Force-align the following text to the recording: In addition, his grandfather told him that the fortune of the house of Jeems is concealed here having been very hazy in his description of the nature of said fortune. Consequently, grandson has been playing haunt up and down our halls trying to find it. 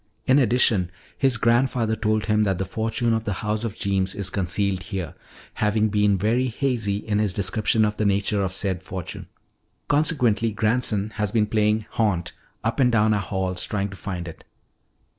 In 0.25 0.39
addition, 0.39 0.89
his 1.15 1.37
grandfather 1.37 1.95
told 1.95 2.25
him 2.25 2.41
that 2.41 2.57
the 2.57 2.65
fortune 2.65 3.13
of 3.13 3.23
the 3.25 3.33
house 3.45 3.63
of 3.63 3.75
Jeems 3.75 4.15
is 4.15 4.31
concealed 4.31 4.81
here 4.81 5.13
having 5.61 5.89
been 5.89 6.17
very 6.17 6.47
hazy 6.47 6.97
in 6.97 7.19
his 7.19 7.33
description 7.35 7.85
of 7.85 7.97
the 7.97 8.05
nature 8.05 8.41
of 8.43 8.51
said 8.51 8.81
fortune. 8.81 9.27
Consequently, 9.87 10.51
grandson 10.53 11.11
has 11.17 11.31
been 11.31 11.45
playing 11.45 11.85
haunt 11.91 12.33
up 12.63 12.79
and 12.79 12.91
down 12.91 13.13
our 13.13 13.21
halls 13.21 13.63
trying 13.63 13.89
to 13.89 13.95
find 13.95 14.27
it. 14.27 14.43